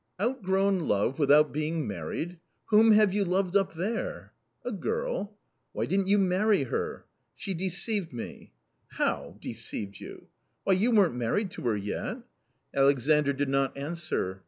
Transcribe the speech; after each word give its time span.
"Outgrown 0.19 0.79
love 0.87 1.19
without 1.19 1.51
being 1.53 1.87
married? 1.87 2.39
Whom 2.69 2.93
have 2.93 3.13
you 3.13 3.23
loved 3.23 3.55
up 3.55 3.73
there?"" 3.75 4.33
A 4.65 4.71
girL"" 4.71 5.37
Why 5.73 5.85
didn't 5.85 6.07
you 6.07 6.17
marry 6.17 6.63
her?"" 6.63 7.05
She 7.35 7.53
deceived 7.53 8.11
me."" 8.11 8.51
How, 8.97 9.37
deceived 9.39 9.99
you? 9.99 10.25
Why, 10.63 10.73
you 10.73 10.89
weren't 10.89 11.13
married 11.13 11.51
to 11.51 11.61
her 11.67 11.77
yet?" 11.77 12.17
Alexandr 12.73 13.31
did 13.33 13.49
not 13.49 13.77
answer. 13.77 14.39